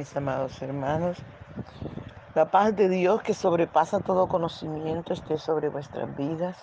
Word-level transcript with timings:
Mis 0.00 0.16
amados 0.16 0.62
hermanos. 0.62 1.18
La 2.34 2.50
paz 2.50 2.74
de 2.74 2.88
Dios 2.88 3.20
que 3.20 3.34
sobrepasa 3.34 4.00
todo 4.00 4.28
conocimiento 4.28 5.12
esté 5.12 5.36
sobre 5.36 5.68
vuestras 5.68 6.16
vidas, 6.16 6.56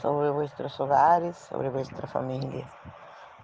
sobre 0.00 0.30
vuestros 0.30 0.78
hogares, 0.78 1.36
sobre 1.36 1.70
vuestras 1.70 2.08
familias. 2.12 2.70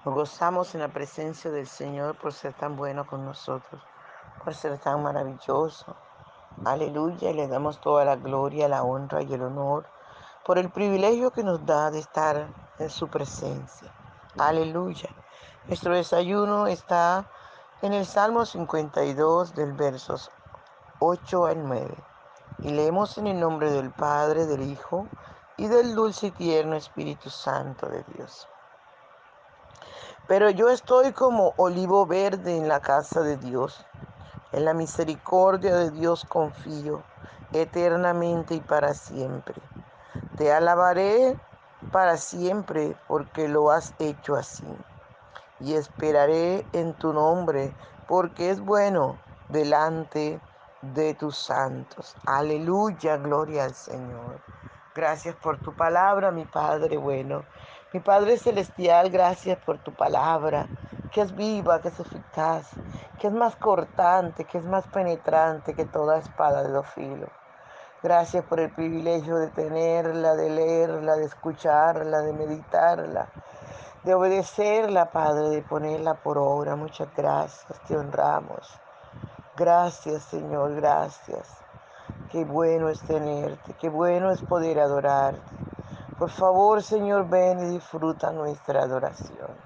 Nos 0.05 0.15
gozamos 0.15 0.73
en 0.77 0.83
la 0.83 0.89
presencia 0.89 1.51
del 1.51 1.67
Señor 1.67 2.17
por 2.17 2.33
ser 2.33 2.53
tan 2.53 2.77
bueno 2.77 3.09
con 3.09 3.25
nosotros, 3.25 3.83
por 4.45 4.55
ser 4.55 4.79
tan 4.79 5.03
maravilloso. 5.03 5.97
Aleluya, 6.65 7.31
y 7.31 7.35
le 7.35 7.49
damos 7.49 7.81
toda 7.81 8.05
la 8.05 8.15
gloria, 8.15 8.69
la 8.69 8.85
honra 8.85 9.21
y 9.23 9.35
el 9.35 9.43
honor 9.43 9.85
por 10.45 10.59
el 10.59 10.71
privilegio 10.71 11.33
que 11.33 11.43
nos 11.43 11.67
da 11.67 11.91
de 11.91 11.99
estar 11.99 12.47
en 12.79 12.89
su 12.89 13.09
presencia. 13.09 13.91
Aleluya. 14.39 15.09
Nuestro 15.67 15.93
desayuno 15.93 16.69
está 16.69 17.27
en 17.85 17.93
el 17.93 18.07
Salmo 18.07 18.47
52 18.47 19.55
del 19.55 19.75
versos 19.75 20.31
8 21.01 21.45
al 21.45 21.69
9. 21.69 21.95
Y 22.61 22.71
leemos 22.71 23.19
en 23.19 23.27
el 23.27 23.39
nombre 23.39 23.71
del 23.71 23.91
Padre, 23.91 24.47
del 24.47 24.63
Hijo 24.63 25.07
y 25.59 25.67
del 25.67 25.95
dulce 25.95 26.29
y 26.29 26.31
tierno 26.31 26.77
Espíritu 26.77 27.29
Santo 27.29 27.87
de 27.91 28.03
Dios. 28.15 28.49
Pero 30.27 30.49
yo 30.49 30.71
estoy 30.71 31.13
como 31.13 31.53
olivo 31.59 32.07
verde 32.07 32.57
en 32.57 32.69
la 32.69 32.81
casa 32.81 33.21
de 33.21 33.37
Dios. 33.37 33.85
En 34.53 34.65
la 34.65 34.73
misericordia 34.73 35.77
de 35.77 35.91
Dios 35.91 36.25
confío 36.27 37.03
eternamente 37.53 38.55
y 38.55 38.61
para 38.61 38.95
siempre. 38.95 39.61
Te 40.39 40.51
alabaré 40.55 41.39
para 41.93 42.17
siempre 42.17 42.97
porque 43.09 43.47
lo 43.47 43.71
has 43.71 43.93
hecho 43.99 44.37
así 44.37 44.65
y 45.61 45.75
esperaré 45.75 46.67
en 46.73 46.95
tu 46.95 47.13
nombre, 47.13 47.75
porque 48.07 48.51
es 48.51 48.61
bueno 48.61 49.19
delante 49.49 50.41
de 50.83 51.15
tus 51.15 51.37
santos. 51.37 52.17
Aleluya, 52.27 53.17
gloria 53.17 53.65
al 53.65 53.75
Señor. 53.75 54.41
Gracias 54.95 55.35
por 55.37 55.59
tu 55.59 55.75
palabra, 55.75 56.31
mi 56.31 56.45
Padre 56.45 56.97
bueno. 56.97 57.45
Mi 57.93 58.01
Padre 58.01 58.37
Celestial, 58.39 59.11
gracias 59.11 59.59
por 59.59 59.79
tu 59.79 59.93
palabra, 59.95 60.67
que 61.13 61.21
es 61.21 61.35
viva, 61.35 61.81
que 61.81 61.89
es 61.89 62.01
eficaz, 62.01 62.71
que 63.19 63.29
es 63.29 63.33
más 63.33 63.57
cortante, 63.57 64.45
que 64.45 64.59
es 64.59 64.65
más 64.65 64.87
penetrante 64.89 65.75
que 65.75 65.85
toda 65.85 66.19
espada 66.19 66.65
de 66.65 66.71
dos 66.71 66.87
filos. 66.89 67.31
Gracias 68.03 68.45
por 68.45 68.61
el 68.61 68.71
privilegio 68.71 69.37
de 69.37 69.49
tenerla, 69.49 70.35
de 70.35 70.51
leerla, 70.51 71.17
de 71.17 71.25
escucharla, 71.25 72.21
de 72.21 72.33
meditarla 72.33 73.29
de 74.05 74.15
obedecerla, 74.15 75.11
Padre, 75.11 75.49
de 75.49 75.63
ponerla 75.63 76.15
por 76.15 76.39
obra. 76.39 76.77
Muchas 76.77 77.09
gracias, 77.17 77.81
te 77.89 77.97
honramos. 77.97 78.81
Gracias, 79.57 80.23
Señor, 80.25 80.75
gracias. 80.75 81.49
Qué 82.31 82.45
bueno 82.45 82.89
es 82.89 83.01
tenerte, 83.03 83.73
qué 83.75 83.89
bueno 83.89 84.31
es 84.31 84.43
poder 84.43 84.79
adorarte. 84.81 85.41
Por 86.19 86.31
favor, 86.31 86.83
Señor, 86.83 87.29
ven 87.29 87.59
y 87.61 87.71
disfruta 87.71 88.31
nuestra 88.31 88.83
adoración. 88.83 89.57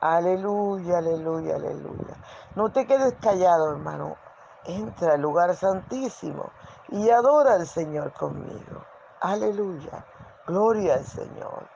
Aleluya, 0.00 0.98
aleluya, 0.98 1.56
aleluya. 1.56 2.16
No 2.54 2.72
te 2.72 2.86
quedes 2.86 3.14
callado, 3.20 3.72
hermano. 3.72 4.16
Entra 4.64 5.14
al 5.14 5.20
lugar 5.20 5.54
santísimo 5.54 6.50
y 6.88 7.10
adora 7.10 7.54
al 7.54 7.66
Señor 7.66 8.12
conmigo. 8.12 8.84
Aleluya. 9.20 10.04
Gloria 10.46 10.94
al 10.94 11.04
Señor. 11.04 11.75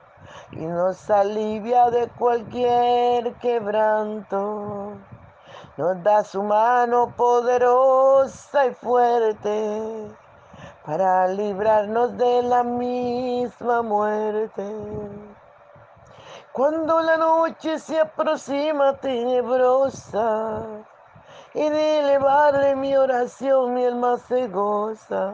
y 0.51 0.65
nos 0.65 1.09
alivia 1.09 1.89
de 1.89 2.07
cualquier 2.09 3.33
quebranto. 3.35 4.93
Nos 5.77 6.03
da 6.03 6.23
su 6.23 6.43
mano 6.43 7.13
poderosa 7.15 8.67
y 8.67 8.73
fuerte 8.73 10.07
para 10.85 11.27
librarnos 11.27 12.17
de 12.17 12.43
la 12.43 12.63
misma 12.63 13.81
muerte. 13.81 14.65
Cuando 16.51 16.99
la 16.99 17.17
noche 17.17 17.79
se 17.79 17.99
aproxima 17.99 18.93
tenebrosa, 18.97 20.63
y 21.53 21.69
de 21.69 21.99
elevarle 21.99 22.75
mi 22.75 22.95
oración 22.95 23.73
mi 23.73 23.85
alma 23.85 24.17
se 24.17 24.47
goza. 24.47 25.33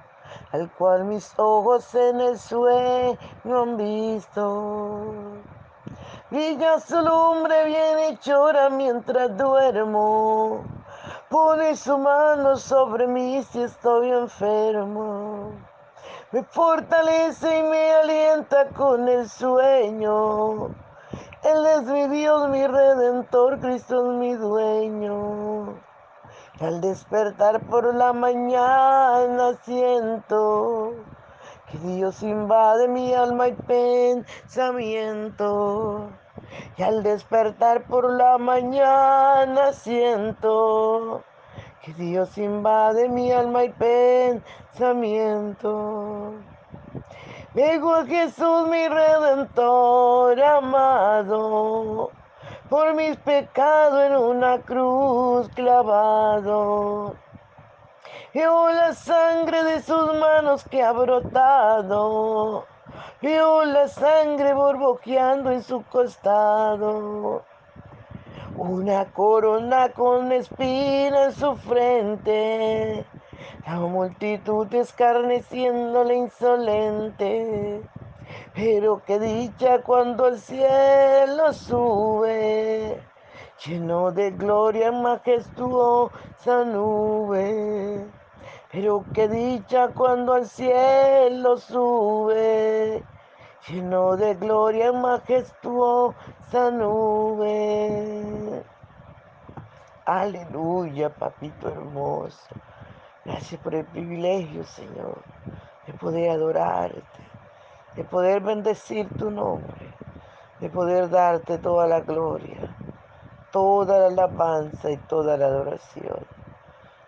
al 0.51 0.71
cual 0.71 1.05
mis 1.05 1.33
ojos 1.37 1.93
en 1.95 2.21
el 2.21 2.39
sueño 2.39 3.61
han 3.61 3.77
visto. 3.77 5.13
Brilla 6.29 6.79
su 6.79 7.01
lumbre 7.01 7.65
bien 7.65 7.99
hechora 7.99 8.69
mientras 8.69 9.37
duermo. 9.37 10.63
Pone 11.29 11.75
su 11.75 11.97
mano 11.97 12.57
sobre 12.57 13.07
mí 13.07 13.43
si 13.43 13.63
estoy 13.63 14.11
enfermo. 14.11 15.51
Me 16.31 16.43
fortalece 16.43 17.59
y 17.59 17.63
me 17.63 17.91
alienta 17.93 18.69
con 18.69 19.07
el 19.09 19.29
sueño. 19.29 20.67
Él 21.43 21.65
es 21.75 21.83
mi 21.83 22.07
Dios, 22.07 22.47
mi 22.49 22.65
redentor, 22.65 23.59
Cristo 23.59 24.11
es 24.11 24.17
mi 24.17 24.33
dueño. 24.35 25.90
Al 26.61 26.79
despertar 26.79 27.59
por 27.61 27.95
la 27.95 28.13
mañana 28.13 29.57
siento 29.63 30.93
que 31.67 31.79
Dios 31.79 32.21
invade 32.21 32.87
mi 32.87 33.15
alma 33.15 33.47
y 33.47 33.53
pensamiento. 33.53 36.11
Y 36.77 36.83
al 36.83 37.01
despertar 37.01 37.87
por 37.87 38.13
la 38.13 38.37
mañana 38.37 39.73
siento 39.73 41.23
que 41.81 41.95
Dios 41.95 42.37
invade 42.37 43.09
mi 43.09 43.31
alma 43.31 43.63
y 43.63 43.69
pensamiento. 43.69 46.33
Vengo 47.55 47.95
a 47.95 48.05
Jesús 48.05 48.67
mi 48.67 48.87
redentor 48.87 50.39
amado 50.43 52.11
por 52.71 52.95
mis 52.95 53.17
pecados 53.17 54.01
en 54.05 54.15
una 54.15 54.59
cruz 54.59 55.49
clavado. 55.49 57.15
Veo 58.33 58.71
la 58.71 58.93
sangre 58.93 59.61
de 59.65 59.81
sus 59.81 60.13
manos 60.17 60.63
que 60.69 60.81
ha 60.81 60.93
brotado. 60.93 62.65
Veo 63.21 63.65
la 63.65 63.89
sangre 63.89 64.53
borboqueando 64.53 65.51
en 65.51 65.63
su 65.63 65.83
costado. 65.83 67.43
Una 68.55 69.03
corona 69.11 69.89
con 69.89 70.31
espina 70.31 71.25
en 71.25 71.33
su 71.33 71.53
frente. 71.57 73.05
La 73.67 73.79
multitud 73.79 74.73
escarneciéndole 74.73 76.15
insolente. 76.15 77.81
Pero 78.53 79.01
qué 79.05 79.19
dicha 79.19 79.81
cuando 79.81 80.27
el 80.27 80.39
cielo 80.39 81.53
sube, 81.53 83.01
lleno 83.65 84.11
de 84.11 84.31
gloria 84.31 84.91
majestuosa 84.91 86.65
nube. 86.65 88.05
Pero 88.71 89.03
qué 89.13 89.27
dicha 89.27 89.89
cuando 89.89 90.33
al 90.33 90.45
cielo 90.45 91.57
sube, 91.57 93.03
lleno 93.67 94.15
de 94.15 94.35
gloria 94.35 94.91
majestuosa 94.93 96.71
nube. 96.71 98.63
Aleluya, 100.05 101.09
papito 101.09 101.67
hermoso. 101.67 102.55
Gracias 103.23 103.61
por 103.61 103.75
el 103.75 103.85
privilegio, 103.85 104.63
Señor, 104.63 105.21
de 105.85 105.93
poder 105.93 106.31
adorarte, 106.31 107.30
de 107.95 108.03
poder 108.03 108.41
bendecir 108.41 109.07
tu 109.17 109.29
nombre, 109.29 109.95
de 110.59 110.69
poder 110.69 111.09
darte 111.09 111.57
toda 111.57 111.87
la 111.87 112.01
gloria, 112.01 112.75
toda 113.51 113.99
la 113.99 114.07
alabanza 114.07 114.89
y 114.91 114.97
toda 114.97 115.37
la 115.37 115.47
adoración. 115.47 116.25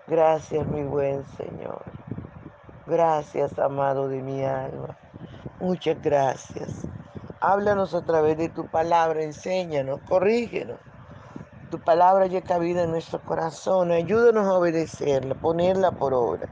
Gracias, 0.07 0.67
mi 0.67 0.83
buen 0.83 1.25
Señor. 1.37 1.81
Gracias, 2.85 3.57
amado 3.57 4.09
de 4.09 4.21
mi 4.21 4.43
alma. 4.43 4.97
Muchas 5.59 6.01
gracias. 6.01 6.85
Háblanos 7.39 7.93
a 7.93 8.05
través 8.05 8.37
de 8.37 8.49
tu 8.49 8.67
palabra, 8.67 9.23
enséñanos, 9.23 10.01
corrígenos. 10.01 10.79
Tu 11.71 11.79
palabra 11.79 12.27
ya 12.27 12.41
cabida 12.41 12.83
en 12.83 12.91
nuestro 12.91 13.23
corazón. 13.23 13.91
Ayúdanos 13.91 14.45
a 14.45 14.53
obedecerla, 14.53 15.35
ponerla 15.35 15.91
por 15.91 16.13
obra. 16.13 16.49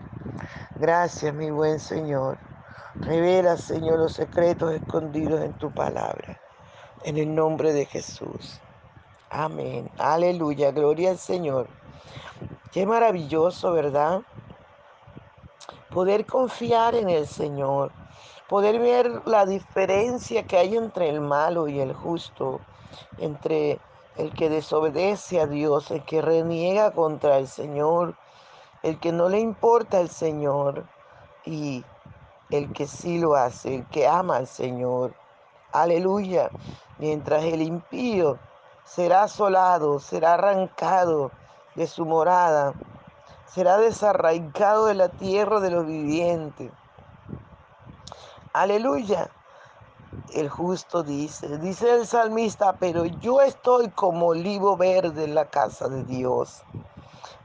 Gracias, 0.75 1.33
mi 1.33 1.51
buen 1.51 1.79
Señor. 1.79 2.37
Revela, 2.95 3.57
Señor, 3.57 3.99
los 3.99 4.13
secretos 4.13 4.73
escondidos 4.73 5.41
en 5.41 5.53
tu 5.53 5.71
palabra. 5.71 6.39
En 7.03 7.17
el 7.17 7.33
nombre 7.33 7.73
de 7.73 7.85
Jesús. 7.85 8.59
Amén. 9.29 9.89
Aleluya. 9.97 10.71
Gloria 10.71 11.11
al 11.11 11.17
Señor. 11.17 11.67
Qué 12.71 12.85
maravilloso, 12.85 13.71
¿verdad? 13.71 14.21
Poder 15.89 16.25
confiar 16.25 16.95
en 16.95 17.09
el 17.09 17.27
Señor. 17.27 17.91
Poder 18.49 18.79
ver 18.79 19.21
la 19.25 19.45
diferencia 19.45 20.43
que 20.43 20.57
hay 20.57 20.75
entre 20.75 21.09
el 21.09 21.21
malo 21.21 21.67
y 21.67 21.79
el 21.79 21.93
justo. 21.93 22.59
Entre 23.17 23.79
el 24.17 24.33
que 24.33 24.49
desobedece 24.49 25.39
a 25.39 25.47
Dios, 25.47 25.89
el 25.91 26.03
que 26.03 26.21
reniega 26.21 26.91
contra 26.91 27.37
el 27.37 27.47
Señor, 27.47 28.15
el 28.83 28.99
que 28.99 29.11
no 29.11 29.29
le 29.29 29.39
importa 29.39 29.99
al 29.99 30.09
Señor 30.09 30.85
y 31.45 31.83
el 32.51 32.71
que 32.73 32.85
sí 32.85 33.17
lo 33.17 33.35
hace, 33.35 33.75
el 33.75 33.85
que 33.87 34.07
ama 34.07 34.37
al 34.37 34.47
Señor. 34.47 35.13
Aleluya. 35.71 36.49
Mientras 36.99 37.43
el 37.43 37.61
impío 37.61 38.37
será 38.83 39.23
asolado, 39.23 39.99
será 39.99 40.33
arrancado 40.33 41.31
de 41.75 41.87
su 41.87 42.05
morada, 42.05 42.73
será 43.47 43.77
desarraigado 43.77 44.85
de 44.85 44.95
la 44.95 45.09
tierra 45.09 45.59
de 45.61 45.71
los 45.71 45.87
vivientes. 45.87 46.71
Aleluya. 48.53 49.29
El 50.33 50.49
justo 50.49 51.03
dice, 51.03 51.57
dice 51.59 51.95
el 51.95 52.05
salmista, 52.05 52.73
pero 52.73 53.05
yo 53.05 53.39
estoy 53.41 53.89
como 53.91 54.27
olivo 54.27 54.75
verde 54.75 55.23
en 55.23 55.35
la 55.35 55.45
casa 55.45 55.87
de 55.87 56.03
Dios. 56.03 56.63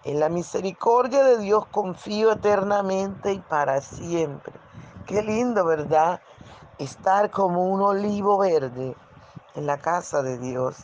En 0.02 0.18
la 0.18 0.28
misericordia 0.28 1.22
de 1.22 1.38
Dios 1.38 1.64
confío 1.66 2.32
eternamente 2.32 3.32
y 3.32 3.38
para 3.38 3.80
siempre. 3.80 4.65
Qué 5.06 5.22
lindo, 5.22 5.64
¿verdad? 5.64 6.20
Estar 6.78 7.30
como 7.30 7.62
un 7.62 7.80
olivo 7.80 8.38
verde 8.38 8.96
en 9.54 9.64
la 9.64 9.78
casa 9.78 10.20
de 10.20 10.36
Dios. 10.36 10.78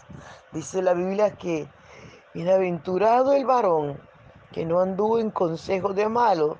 Dice 0.53 0.81
la 0.81 0.95
Biblia 0.95 1.33
que 1.33 1.69
bienaventurado 2.33 3.33
el 3.33 3.45
varón 3.45 4.01
que 4.53 4.65
no 4.65 4.79
anduvo 4.79 5.19
en 5.19 5.33
consejo 5.33 5.93
de 5.93 6.09
malo, 6.09 6.59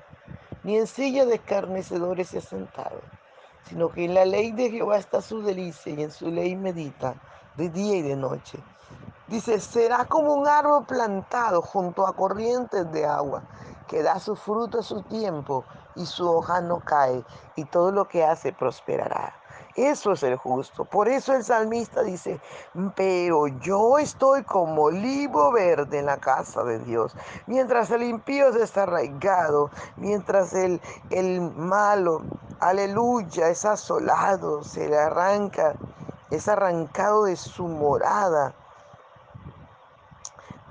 ni 0.63 0.77
en 0.77 0.87
silla 0.87 1.25
de 1.25 1.35
escarnecedores 1.35 2.27
se 2.27 2.39
ha 2.39 2.41
sentado, 2.41 2.99
sino 3.69 3.89
que 3.89 4.03
en 4.03 4.13
la 4.13 4.25
ley 4.25 4.51
de 4.51 4.69
Jehová 4.69 4.97
está 4.97 5.21
su 5.21 5.41
delicia 5.41 5.93
y 5.93 6.03
en 6.03 6.11
su 6.11 6.29
ley 6.29 6.57
medita 6.57 7.15
de 7.55 7.69
día 7.69 7.95
y 7.95 8.01
de 8.01 8.17
noche. 8.17 8.59
Dice, 9.27 9.57
será 9.61 10.03
como 10.03 10.33
un 10.33 10.49
árbol 10.49 10.85
plantado 10.85 11.61
junto 11.61 12.05
a 12.05 12.13
corrientes 12.13 12.91
de 12.91 13.05
agua, 13.05 13.43
que 13.87 14.03
da 14.03 14.19
su 14.19 14.35
fruto 14.35 14.79
a 14.79 14.83
su 14.83 15.01
tiempo 15.03 15.63
y 15.95 16.05
su 16.05 16.29
hoja 16.29 16.61
no 16.61 16.79
cae, 16.79 17.23
y 17.55 17.65
todo 17.65 17.91
lo 17.91 18.07
que 18.07 18.23
hace 18.23 18.51
prosperará. 18.53 19.33
Eso 19.75 20.11
es 20.11 20.21
el 20.21 20.37
justo. 20.37 20.85
Por 20.85 21.07
eso 21.07 21.33
el 21.33 21.43
salmista 21.43 22.03
dice, 22.03 22.39
pero 22.95 23.47
yo 23.47 23.97
estoy 23.97 24.43
como 24.43 24.83
olivo 24.83 25.51
verde 25.51 25.99
en 25.99 26.05
la 26.05 26.17
casa 26.17 26.63
de 26.63 26.77
Dios. 26.79 27.15
Mientras 27.47 27.89
el 27.89 28.03
impío 28.03 28.49
es 28.49 28.55
desarraigado, 28.55 29.71
mientras 29.97 30.53
el, 30.53 30.79
el 31.09 31.41
malo, 31.41 32.21
aleluya, 32.59 33.49
es 33.49 33.65
asolado, 33.65 34.63
se 34.63 34.87
le 34.87 34.97
arranca, 34.97 35.73
es 36.29 36.47
arrancado 36.47 37.23
de 37.23 37.35
su 37.35 37.67
morada 37.67 38.53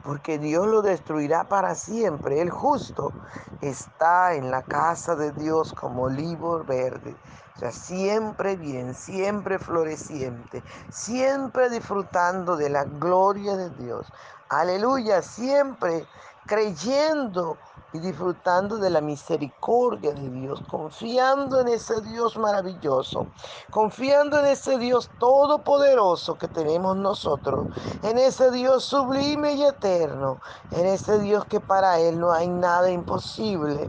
porque 0.05 0.39
Dios 0.39 0.67
lo 0.67 0.83
destruirá 0.83 1.49
para 1.49 1.75
siempre. 1.75 2.41
El 2.41 2.51
justo 2.51 3.13
está 3.61 4.35
en 4.35 4.51
la 4.51 4.63
casa 4.63 5.15
de 5.15 5.33
Dios 5.33 5.73
como 5.73 6.05
olivo 6.05 6.65
verde. 6.65 7.15
O 7.55 7.59
sea, 7.59 7.71
siempre 7.71 8.57
bien, 8.57 8.95
siempre 8.95 9.59
floreciente, 9.59 10.63
siempre 10.89 11.69
disfrutando 11.71 12.57
de 12.57 12.71
la 12.71 12.85
gloria 12.85 13.57
de 13.57 13.71
Dios. 13.71 14.13
Aleluya, 14.49 15.23
siempre 15.23 16.07
creyendo 16.47 17.57
y 17.93 17.99
disfrutando 17.99 18.79
de 18.79 18.91
la 18.91 19.01
misericordia 19.01 20.13
de 20.13 20.29
Dios, 20.31 20.63
confiando 20.71 21.61
en 21.61 21.69
ese 21.69 22.01
Dios 22.01 22.37
maravilloso, 22.37 23.27
confiando 23.71 24.39
en 24.41 24.47
ese 24.47 24.79
Dios 24.79 25.11
todopoderoso 25.19 26.37
que 26.37 26.49
tenemos 26.49 26.97
nosotros, 26.97 27.67
en 28.03 28.19
ese 28.19 28.51
Dios 28.51 28.85
sublime 28.85 29.55
y 29.55 29.65
eterno, 29.65 30.41
en 30.71 30.87
ese 30.87 31.19
Dios 31.19 31.45
que 31.45 31.61
para 31.61 31.99
Él 31.99 32.19
no 32.19 32.33
hay 32.33 32.49
nada 32.49 32.91
imposible. 32.91 33.89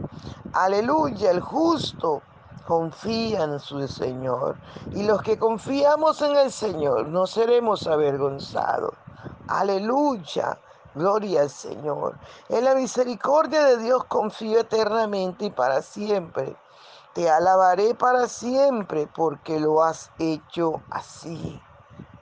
Aleluya, 0.52 1.30
el 1.30 1.40
justo 1.40 2.22
confía 2.66 3.44
en 3.44 3.60
su 3.60 3.86
Señor. 3.88 4.56
Y 4.92 5.02
los 5.04 5.22
que 5.22 5.38
confiamos 5.38 6.20
en 6.22 6.36
el 6.36 6.50
Señor 6.50 7.08
no 7.08 7.26
seremos 7.26 7.86
avergonzados. 7.86 8.94
Aleluya. 9.48 10.58
Gloria 10.94 11.42
al 11.42 11.50
Señor. 11.50 12.18
En 12.48 12.64
la 12.64 12.74
misericordia 12.74 13.64
de 13.64 13.78
Dios 13.78 14.04
confío 14.04 14.60
eternamente 14.60 15.46
y 15.46 15.50
para 15.50 15.82
siempre. 15.82 16.56
Te 17.14 17.28
alabaré 17.30 17.94
para 17.94 18.28
siempre 18.28 19.08
porque 19.14 19.58
lo 19.58 19.82
has 19.82 20.10
hecho 20.18 20.82
así. 20.90 21.60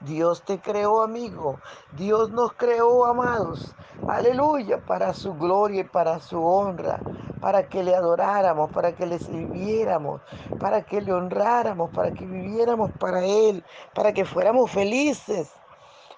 Dios 0.01 0.43
te 0.43 0.59
creó, 0.59 1.01
amigo. 1.01 1.59
Dios 1.93 2.29
nos 2.31 2.53
creó, 2.53 3.05
amados. 3.05 3.73
Aleluya, 4.07 4.83
para 4.85 5.13
su 5.13 5.33
gloria 5.33 5.81
y 5.81 5.85
para 5.85 6.19
su 6.19 6.43
honra, 6.43 6.99
para 7.39 7.69
que 7.69 7.83
le 7.83 7.95
adoráramos, 7.95 8.69
para 8.71 8.93
que 8.93 9.05
le 9.05 9.17
sirviéramos, 9.17 10.21
para 10.59 10.81
que 10.83 10.99
le 10.99 11.13
honráramos, 11.13 11.89
para 11.91 12.11
que 12.11 12.25
viviéramos 12.25 12.91
para 12.99 13.23
Él, 13.23 13.63
para 13.93 14.13
que 14.13 14.25
fuéramos 14.25 14.71
felices. 14.71 15.51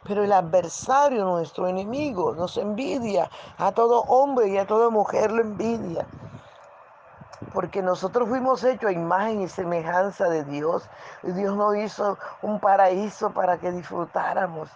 Pero 0.08 0.24
el 0.24 0.32
adversario, 0.32 1.26
nuestro 1.26 1.68
enemigo, 1.68 2.34
nos 2.36 2.58
envidia. 2.58 3.30
A 3.58 3.72
todo 3.72 4.02
hombre 4.02 4.48
y 4.50 4.58
a 4.58 4.68
toda 4.68 4.90
mujer 4.90 5.32
lo 5.32 5.42
envidia. 5.42 6.06
Porque 7.54 7.82
nosotros 7.82 8.30
fuimos 8.30 8.64
hechos 8.64 8.90
a 8.90 8.94
imagen 8.94 9.42
y 9.42 9.48
semejanza 9.48 10.30
de 10.30 10.44
Dios. 10.44 10.88
Y 11.24 11.32
Dios 11.32 11.56
nos 11.56 11.76
hizo 11.78 12.18
un 12.42 12.60
paraíso 12.60 13.32
para 13.32 13.58
que 13.58 13.72
disfrutáramos. 13.72 14.70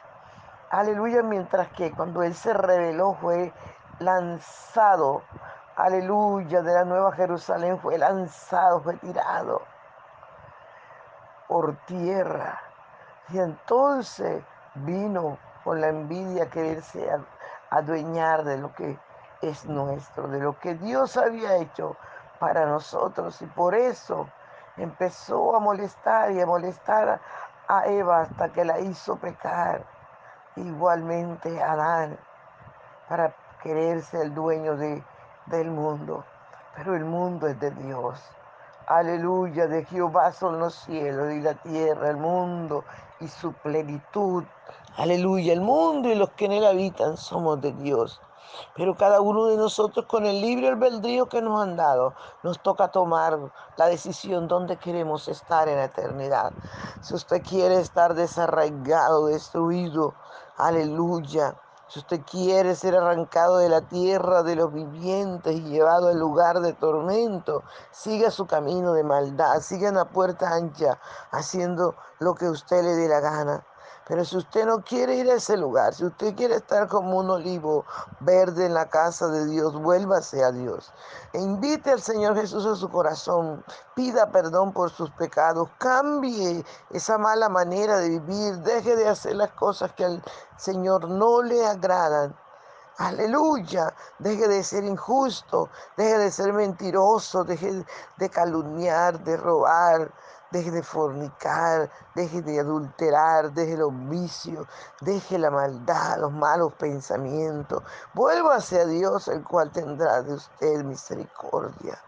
Aleluya, 0.71 1.21
mientras 1.23 1.67
que 1.69 1.91
cuando 1.91 2.23
Él 2.23 2.33
se 2.33 2.53
reveló 2.53 3.15
fue 3.21 3.53
lanzado. 3.99 5.21
Aleluya, 5.75 6.61
de 6.61 6.73
la 6.73 6.85
nueva 6.85 7.11
Jerusalén 7.13 7.79
fue 7.79 7.97
lanzado, 7.97 8.81
fue 8.81 8.97
tirado 8.97 9.61
por 11.47 11.75
tierra. 11.85 12.61
Y 13.29 13.39
entonces 13.39 14.43
vino 14.85 15.37
con 15.63 15.81
la 15.81 15.87
envidia 15.87 16.43
a 16.43 16.49
quererse 16.49 17.09
adueñar 17.69 18.43
de 18.43 18.57
lo 18.57 18.73
que 18.73 18.97
es 19.41 19.65
nuestro, 19.65 20.27
de 20.27 20.39
lo 20.39 20.59
que 20.59 20.75
Dios 20.75 21.17
había 21.17 21.57
hecho 21.57 21.95
para 22.39 22.65
nosotros. 22.65 23.41
Y 23.41 23.45
por 23.45 23.75
eso 23.75 24.27
empezó 24.77 25.55
a 25.55 25.59
molestar 25.59 26.31
y 26.31 26.41
a 26.41 26.45
molestar 26.45 27.19
a 27.67 27.85
Eva 27.87 28.21
hasta 28.21 28.49
que 28.49 28.65
la 28.65 28.79
hizo 28.79 29.17
pecar. 29.17 29.85
Igualmente 30.55 31.61
a 31.61 31.71
Adán, 31.73 32.17
para 33.07 33.33
quererse 33.61 34.21
el 34.21 34.33
dueño 34.33 34.75
de, 34.75 35.03
del 35.45 35.69
mundo. 35.71 36.25
Pero 36.75 36.95
el 36.95 37.05
mundo 37.05 37.47
es 37.47 37.59
de 37.59 37.71
Dios. 37.71 38.19
Aleluya, 38.89 39.67
de 39.67 39.85
Jehová 39.85 40.33
son 40.33 40.57
los 40.57 40.73
cielos 40.73 41.31
y 41.31 41.41
la 41.41 41.53
tierra, 41.53 42.09
el 42.09 42.17
mundo 42.17 42.83
y 43.19 43.27
su 43.27 43.53
plenitud. 43.53 44.43
Aleluya, 44.97 45.53
el 45.53 45.61
mundo 45.61 46.09
y 46.09 46.15
los 46.15 46.31
que 46.31 46.45
en 46.45 46.53
él 46.53 46.65
habitan 46.65 47.15
somos 47.15 47.61
de 47.61 47.71
Dios. 47.73 48.19
Pero 48.75 48.97
cada 48.97 49.21
uno 49.21 49.45
de 49.45 49.57
nosotros 49.57 50.07
con 50.07 50.25
el 50.25 50.41
libre 50.41 50.69
albedrío 50.69 51.29
que 51.29 51.39
nos 51.39 51.61
han 51.61 51.75
dado, 51.75 52.15
nos 52.41 52.59
toca 52.63 52.87
tomar 52.87 53.37
la 53.77 53.85
decisión 53.85 54.47
dónde 54.47 54.77
queremos 54.77 55.27
estar 55.27 55.69
en 55.69 55.77
la 55.77 55.83
eternidad. 55.83 56.51
Si 57.01 57.13
usted 57.13 57.43
quiere 57.43 57.79
estar 57.79 58.15
desarraigado, 58.15 59.27
destruido, 59.27 60.15
aleluya, 60.57 61.53
Si 61.89 61.97
usted 61.97 62.21
quiere 62.21 62.75
ser 62.75 62.95
arrancado 62.95 63.57
de 63.57 63.67
la 63.67 63.81
tierra 63.81 64.43
de 64.43 64.55
los 64.55 64.71
vivientes 64.71 65.55
y 65.55 65.63
llevado 65.63 66.09
al 66.09 66.19
lugar 66.19 66.59
de 66.59 66.73
tormento, 66.73 67.63
siga 67.89 68.29
su 68.29 68.45
camino 68.45 68.93
de 68.93 69.03
maldad, 69.03 69.59
siga 69.61 69.89
en 69.89 69.95
la 69.95 70.05
puerta 70.05 70.53
ancha, 70.53 70.99
haciendo 71.31 71.95
lo 72.19 72.35
que 72.35 72.47
usted 72.47 72.83
le 72.83 72.95
dé 72.95 73.07
la 73.07 73.21
gana. 73.21 73.65
Pero 74.09 74.25
si 74.25 74.37
usted 74.37 74.65
no 74.65 74.83
quiere 74.83 75.17
ir 75.17 75.29
a 75.29 75.35
ese 75.35 75.55
lugar, 75.55 75.93
si 75.93 76.03
usted 76.03 76.35
quiere 76.35 76.55
estar 76.55 76.87
como 76.87 77.19
un 77.19 77.29
olivo 77.29 77.85
verde 78.21 78.65
en 78.65 78.73
la 78.73 78.89
casa 78.89 79.27
de 79.27 79.45
Dios, 79.45 79.79
vuélvase 79.79 80.43
a 80.43 80.51
Dios. 80.51 80.91
E 81.31 81.37
invite 81.39 81.91
al 81.91 82.01
Señor 82.01 82.35
Jesús 82.35 82.65
a 82.65 82.75
su 82.75 82.89
corazón, 82.89 83.63
pida 83.93 84.31
perdón 84.31 84.73
por 84.73 84.89
sus 84.89 85.11
pecados, 85.11 85.69
cambie 85.77 86.65
esa 86.89 87.19
mala 87.19 87.49
manera 87.49 87.99
de 87.99 88.09
vivir, 88.09 88.57
deje 88.63 88.95
de 88.95 89.07
hacer 89.07 89.35
las 89.35 89.51
cosas 89.51 89.93
que 89.93 90.05
al 90.05 90.23
Señor 90.57 91.07
no 91.07 91.43
le 91.43 91.63
agradan. 91.67 92.35
Aleluya, 92.97 93.93
deje 94.17 94.47
de 94.47 94.63
ser 94.63 94.85
injusto, 94.85 95.69
deje 95.97 96.17
de 96.17 96.31
ser 96.31 96.51
mentiroso, 96.51 97.43
deje 97.43 97.85
de 98.17 98.29
calumniar, 98.29 99.23
de 99.23 99.37
robar, 99.37 100.11
deje 100.51 100.71
de 100.71 100.83
fornicar, 100.83 101.89
deje 102.15 102.41
de 102.41 102.59
adulterar, 102.59 103.51
deje 103.53 103.77
los 103.77 103.91
vicios, 104.09 104.67
deje 105.01 105.37
la 105.37 105.51
maldad, 105.51 106.17
los 106.19 106.31
malos 106.31 106.73
pensamientos. 106.73 107.83
Vuélvase 108.13 108.81
a 108.81 108.85
Dios, 108.85 109.27
el 109.27 109.43
cual 109.43 109.71
tendrá 109.71 110.21
de 110.23 110.33
usted 110.33 110.83
misericordia. 110.83 111.99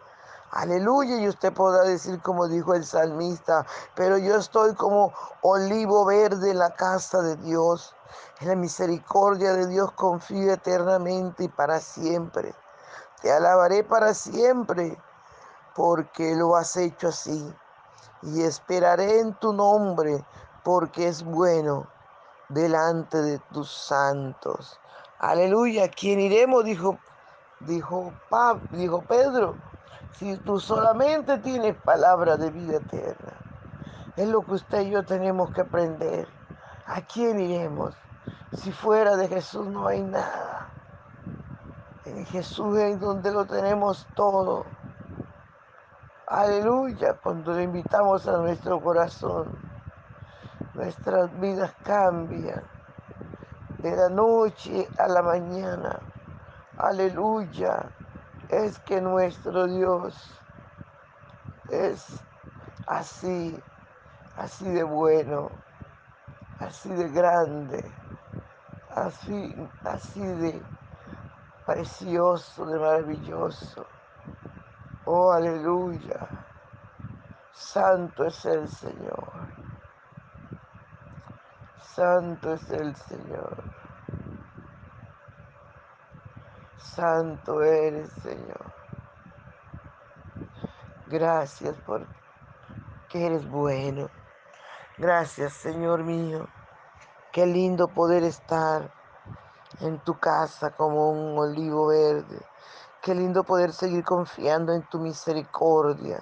Aleluya, 0.51 1.17
y 1.17 1.29
usted 1.29 1.53
podrá 1.53 1.83
decir 1.83 2.21
como 2.21 2.47
dijo 2.47 2.73
el 2.73 2.85
salmista, 2.85 3.65
pero 3.95 4.17
yo 4.17 4.35
estoy 4.35 4.73
como 4.75 5.13
olivo 5.41 6.03
verde 6.03 6.51
en 6.51 6.59
la 6.59 6.73
casa 6.75 7.21
de 7.21 7.37
Dios. 7.37 7.95
En 8.41 8.49
la 8.49 8.55
misericordia 8.55 9.53
de 9.53 9.67
Dios 9.67 9.91
confío 9.93 10.51
eternamente 10.51 11.45
y 11.45 11.47
para 11.47 11.79
siempre. 11.79 12.53
Te 13.21 13.31
alabaré 13.31 13.83
para 13.83 14.13
siempre, 14.13 14.97
porque 15.73 16.35
lo 16.35 16.55
has 16.57 16.75
hecho 16.75 17.09
así 17.09 17.55
y 18.23 18.41
esperaré 18.41 19.19
en 19.19 19.33
tu 19.35 19.53
nombre, 19.53 20.23
porque 20.63 21.07
es 21.07 21.23
bueno 21.23 21.87
delante 22.49 23.21
de 23.21 23.39
tus 23.51 23.71
santos. 23.71 24.79
Aleluya, 25.19 25.89
¿quién 25.89 26.19
iremos? 26.19 26.63
Dijo, 26.63 26.97
dijo, 27.61 28.11
dijo 28.71 29.01
Pedro, 29.03 29.55
si 30.17 30.37
tú 30.37 30.59
solamente 30.59 31.37
tienes 31.39 31.75
palabra 31.77 32.37
de 32.37 32.51
vida 32.51 32.77
eterna. 32.77 33.33
Es 34.17 34.27
lo 34.27 34.41
que 34.41 34.53
usted 34.53 34.81
y 34.81 34.91
yo 34.91 35.05
tenemos 35.05 35.51
que 35.51 35.61
aprender. 35.61 36.27
¿A 36.85 37.01
quién 37.01 37.39
iremos? 37.39 37.95
Si 38.53 38.71
fuera 38.71 39.15
de 39.15 39.27
Jesús 39.27 39.65
no 39.67 39.87
hay 39.87 40.01
nada. 40.01 40.69
En 42.05 42.25
Jesús 42.25 42.77
es 42.77 42.99
donde 42.99 43.31
lo 43.31 43.45
tenemos 43.45 44.05
todo. 44.15 44.65
Aleluya, 46.33 47.15
cuando 47.21 47.51
le 47.51 47.63
invitamos 47.63 48.25
a 48.25 48.37
nuestro 48.37 48.79
corazón, 48.79 49.49
nuestras 50.75 51.37
vidas 51.41 51.73
cambian 51.83 52.63
de 53.79 53.93
la 53.93 54.07
noche 54.07 54.87
a 54.97 55.09
la 55.09 55.21
mañana. 55.23 55.99
Aleluya, 56.77 57.83
es 58.47 58.79
que 58.79 59.01
nuestro 59.01 59.67
Dios 59.67 60.39
es 61.69 62.23
así, 62.87 63.61
así 64.37 64.69
de 64.69 64.83
bueno, 64.83 65.51
así 66.59 66.87
de 66.91 67.09
grande, 67.09 67.83
así, 68.95 69.53
así 69.83 70.25
de 70.25 70.61
precioso, 71.65 72.65
de 72.67 72.79
maravilloso. 72.79 73.85
Oh, 75.05 75.31
aleluya. 75.31 76.27
Santo 77.53 78.25
es 78.25 78.45
el 78.45 78.67
Señor. 78.67 79.31
Santo 81.81 82.53
es 82.53 82.69
el 82.69 82.95
Señor. 82.95 83.63
Santo 86.77 87.63
eres, 87.63 88.11
Señor. 88.21 88.73
Gracias 91.07 91.75
por 91.77 92.05
que 93.09 93.25
eres 93.25 93.49
bueno. 93.49 94.09
Gracias, 94.97 95.53
Señor 95.53 96.03
mío. 96.03 96.47
Qué 97.31 97.47
lindo 97.47 97.87
poder 97.87 98.23
estar 98.23 98.93
en 99.79 99.99
tu 99.99 100.19
casa 100.19 100.71
como 100.71 101.09
un 101.09 101.39
olivo 101.39 101.87
verde 101.87 102.39
Qué 103.01 103.15
lindo 103.15 103.43
poder 103.43 103.73
seguir 103.73 104.03
confiando 104.03 104.73
en 104.73 104.83
tu 104.83 104.99
misericordia. 104.99 106.21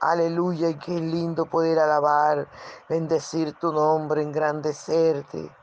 Aleluya, 0.00 0.70
y 0.70 0.78
qué 0.78 0.92
lindo 0.92 1.44
poder 1.44 1.78
alabar, 1.78 2.48
bendecir 2.88 3.52
tu 3.58 3.70
nombre, 3.74 4.22
engrandecerte. 4.22 5.54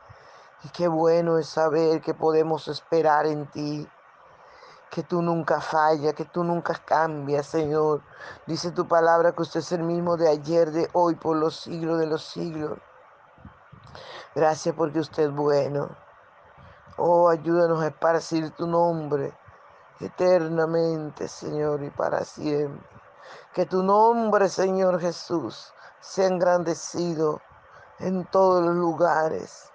Y 0.62 0.68
qué 0.68 0.86
bueno 0.86 1.36
es 1.36 1.48
saber 1.48 2.00
que 2.00 2.14
podemos 2.14 2.68
esperar 2.68 3.26
en 3.26 3.46
ti, 3.46 3.88
que 4.88 5.02
tú 5.02 5.20
nunca 5.20 5.60
fallas, 5.60 6.14
que 6.14 6.26
tú 6.26 6.44
nunca 6.44 6.74
cambias, 6.74 7.48
Señor. 7.48 8.00
Dice 8.46 8.70
tu 8.70 8.86
palabra 8.86 9.32
que 9.32 9.42
usted 9.42 9.58
es 9.58 9.72
el 9.72 9.82
mismo 9.82 10.16
de 10.16 10.28
ayer, 10.28 10.70
de 10.70 10.88
hoy, 10.92 11.16
por 11.16 11.36
los 11.38 11.56
siglos 11.56 11.98
de 11.98 12.06
los 12.06 12.22
siglos. 12.22 12.78
Gracias 14.36 14.76
porque 14.76 15.00
usted 15.00 15.24
es 15.24 15.34
bueno. 15.34 15.88
Oh, 16.98 17.28
ayúdanos 17.28 17.82
a 17.82 17.88
esparcir 17.88 18.52
tu 18.52 18.68
nombre 18.68 19.34
eternamente, 20.00 21.28
Señor, 21.28 21.82
y 21.82 21.90
para 21.90 22.24
siempre. 22.24 22.88
Que 23.52 23.66
tu 23.66 23.82
nombre, 23.82 24.48
Señor 24.48 25.00
Jesús, 25.00 25.72
sea 26.00 26.26
engrandecido 26.26 27.40
en 27.98 28.24
todos 28.26 28.64
los 28.64 28.74
lugares, 28.74 29.70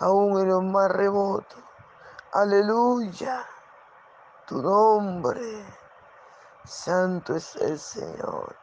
aún 0.00 0.40
en 0.40 0.48
los 0.48 0.62
más 0.62 0.90
remotos. 0.90 1.62
Aleluya. 2.32 3.44
Tu 4.46 4.60
nombre, 4.60 5.64
santo 6.64 7.36
es 7.36 7.56
el 7.56 7.78
Señor, 7.78 8.56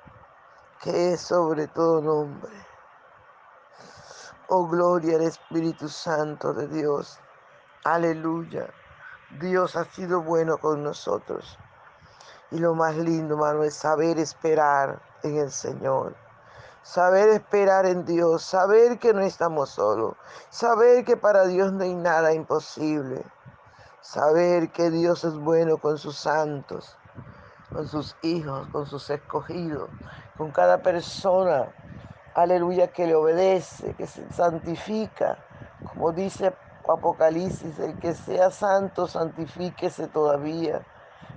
que 0.82 1.14
es 1.14 1.22
sobre 1.22 1.68
todo 1.68 2.02
nombre. 2.02 2.52
Oh, 4.50 4.68
gloria 4.68 5.18
al 5.18 5.24
Espíritu 5.24 5.88
Santo 5.88 6.54
de 6.54 6.68
Dios. 6.68 7.20
Aleluya. 7.84 8.74
Dios 9.38 9.76
ha 9.76 9.86
sido 9.86 10.24
bueno 10.24 10.58
con 10.58 10.84
nosotros. 10.84 11.58
Y 12.50 12.58
lo 12.58 12.74
más 12.74 12.96
lindo, 12.96 13.36
hermano, 13.36 13.64
es 13.64 13.76
saber 13.76 14.18
esperar 14.18 15.00
en 15.22 15.38
el 15.38 15.52
Señor. 15.52 16.16
Saber 16.82 17.30
esperar 17.30 17.86
en 17.86 18.06
Dios, 18.06 18.42
saber 18.42 18.98
que 18.98 19.14
no 19.14 19.22
estamos 19.22 19.70
solos, 19.70 20.16
saber 20.50 21.06
que 21.06 21.16
para 21.16 21.46
Dios 21.46 21.72
no 21.74 21.84
hay 21.84 21.94
nada 21.94 22.34
imposible, 22.34 23.24
saber 24.02 24.72
que 24.72 24.90
Dios 24.90 25.24
es 25.24 25.36
bueno 25.36 25.78
con 25.78 26.00
sus 26.00 26.18
santos, 26.18 26.98
con 27.72 27.88
sus 27.88 28.16
hijos, 28.24 28.68
con 28.70 28.88
sus 28.88 29.08
escogidos, 29.12 29.90
con 30.38 30.50
cada 30.52 30.82
persona, 30.82 31.72
aleluya, 32.34 32.88
que 32.88 33.06
le 33.06 33.14
obedece, 33.14 33.94
que 33.94 34.08
se 34.08 34.28
santifica, 34.34 35.38
como 35.94 36.12
dice 36.14 36.56
Apocalipsis, 36.92 37.80
el 37.80 37.98
que 38.00 38.14
sea 38.14 38.52
santo, 38.52 39.08
santifíquese 39.08 40.08
todavía. 40.08 40.82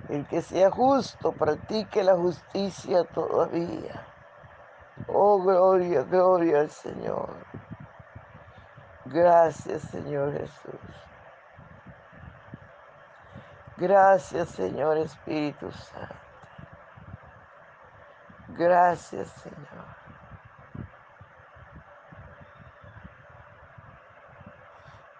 El 0.09 0.25
que 0.27 0.41
sea 0.41 0.69
justo, 0.69 1.31
practique 1.31 2.03
la 2.03 2.15
justicia 2.15 3.03
todavía. 3.05 4.05
Oh, 5.07 5.41
gloria, 5.41 6.03
gloria 6.03 6.61
al 6.61 6.69
Señor. 6.69 7.29
Gracias, 9.05 9.81
Señor 9.83 10.33
Jesús. 10.33 11.03
Gracias, 13.77 14.49
Señor 14.49 14.97
Espíritu 14.97 15.71
Santo. 15.71 16.15
Gracias, 18.49 19.29
Señor. 19.29 20.02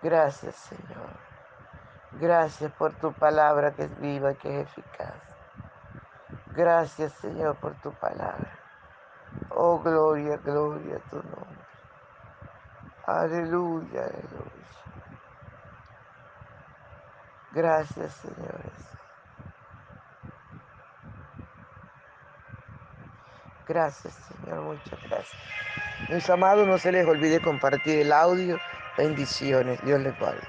Gracias, 0.04 0.56
Señor. 0.56 1.18
Gracias 2.20 2.72
por 2.74 2.94
tu 2.94 3.14
palabra 3.14 3.74
que 3.74 3.86
es 3.86 4.00
viva 4.00 4.34
y 4.34 4.36
que 4.36 4.62
es 4.62 4.68
eficaz. 4.68 5.16
Gracias, 6.48 7.14
Señor, 7.14 7.56
por 7.56 7.74
tu 7.76 7.92
palabra. 7.94 8.60
Oh, 9.50 9.80
gloria, 9.80 10.38
gloria 10.38 10.98
a 10.98 11.10
tu 11.10 11.16
nombre. 11.16 11.64
Aleluya, 13.06 14.02
aleluya. 14.02 14.64
Gracias, 17.52 18.14
señores. 18.14 18.94
Gracias, 23.68 24.14
Señor, 24.14 24.62
muchas 24.62 25.02
gracias. 25.04 25.42
Mis 26.10 26.30
amados, 26.30 26.68
no 26.68 26.78
se 26.78 26.92
les 26.92 27.08
olvide 27.08 27.42
compartir 27.42 28.00
el 28.00 28.12
audio. 28.12 28.60
Bendiciones. 28.98 29.80
Dios 29.84 30.00
les 30.02 30.16
guarde. 30.16 30.48